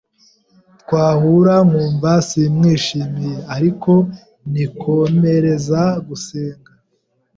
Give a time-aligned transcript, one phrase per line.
[0.81, 3.91] Twahura nkumva simwishimiye, ariko
[4.51, 6.71] nikomereza gusenga.